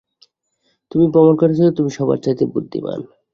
[0.91, 2.99] তুমি প্রমাণ করেছো তুমি সবার চাইতে বুদ্ধিমান।